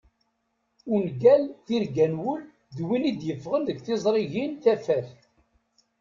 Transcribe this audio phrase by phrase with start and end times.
[0.95, 2.41] Ungal tirga n wul
[2.75, 5.09] d win i d-yeffɣen deg tiẓrigin Tafat.